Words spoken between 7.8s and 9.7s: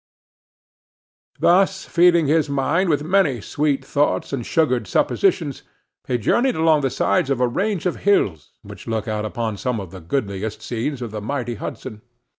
of hills which look out upon